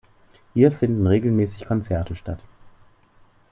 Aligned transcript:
Hier 0.55 0.71
finden 0.71 1.05
regelmäßig 1.05 1.67
Konzerte 1.67 2.15
statt. 2.15 2.39